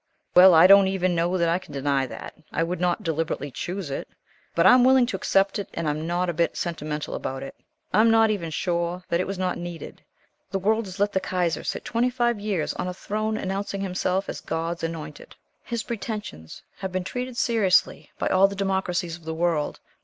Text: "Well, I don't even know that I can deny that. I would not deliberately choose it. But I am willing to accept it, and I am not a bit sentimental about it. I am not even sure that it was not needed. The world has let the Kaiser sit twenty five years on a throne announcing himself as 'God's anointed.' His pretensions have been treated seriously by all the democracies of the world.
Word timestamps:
"Well, 0.33 0.55
I 0.55 0.65
don't 0.65 0.87
even 0.87 1.13
know 1.13 1.37
that 1.37 1.47
I 1.47 1.59
can 1.59 1.73
deny 1.73 2.07
that. 2.07 2.33
I 2.51 2.63
would 2.63 2.79
not 2.81 3.03
deliberately 3.03 3.51
choose 3.51 3.91
it. 3.91 4.07
But 4.55 4.65
I 4.65 4.73
am 4.73 4.83
willing 4.83 5.05
to 5.05 5.15
accept 5.15 5.59
it, 5.59 5.69
and 5.75 5.85
I 5.87 5.91
am 5.91 6.07
not 6.07 6.27
a 6.27 6.33
bit 6.33 6.57
sentimental 6.57 7.13
about 7.13 7.43
it. 7.43 7.53
I 7.93 7.99
am 8.01 8.09
not 8.09 8.31
even 8.31 8.49
sure 8.49 9.03
that 9.09 9.19
it 9.19 9.27
was 9.27 9.37
not 9.37 9.59
needed. 9.59 10.01
The 10.49 10.57
world 10.57 10.85
has 10.85 10.99
let 10.99 11.13
the 11.13 11.19
Kaiser 11.19 11.63
sit 11.63 11.85
twenty 11.85 12.09
five 12.09 12.39
years 12.39 12.73
on 12.73 12.87
a 12.87 12.95
throne 12.95 13.37
announcing 13.37 13.81
himself 13.81 14.27
as 14.27 14.41
'God's 14.41 14.81
anointed.' 14.81 15.35
His 15.63 15.83
pretensions 15.83 16.63
have 16.77 16.91
been 16.91 17.03
treated 17.03 17.37
seriously 17.37 18.09
by 18.17 18.27
all 18.27 18.47
the 18.47 18.55
democracies 18.55 19.17
of 19.17 19.25
the 19.25 19.35
world. 19.35 19.79